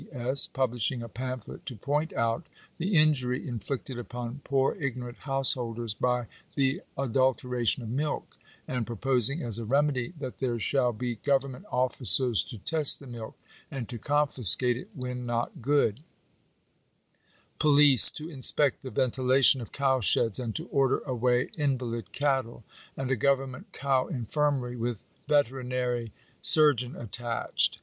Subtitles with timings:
[0.01, 2.47] C.S., publishing a pamphlet to point out
[2.79, 8.35] the injury inflicted upon poor ignorant householders by the adulteration of milk,
[8.67, 13.37] and proposing as a remedy that there shall be government officers to test the milk,
[13.69, 15.99] and to con fiscate it when not good—
[17.59, 22.63] police to inspect the ventilation of cow sheds, and to order away invalid cattle—
[22.97, 26.11] and a government cow infirmary, with veterinary
[26.41, 27.77] surgeon attached.